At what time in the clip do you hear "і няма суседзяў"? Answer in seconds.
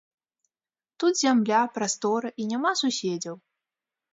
2.41-3.35